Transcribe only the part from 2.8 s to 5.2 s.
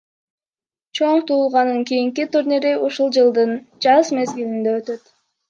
ушул жылдын жаз мезгилинде өтөт.